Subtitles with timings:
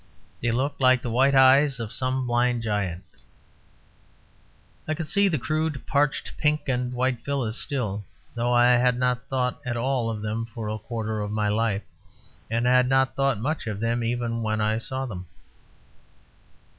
[0.41, 3.03] They looked like the white eyes of some blind giant.
[4.87, 8.03] I could see the crude, parched pink and white villas still;
[8.33, 11.83] though I had not thought at all of them for a quarter of my life;
[12.49, 15.27] and had not thought much of them even when I saw them.